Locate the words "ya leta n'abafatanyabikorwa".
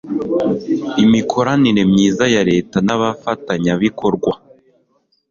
2.35-4.31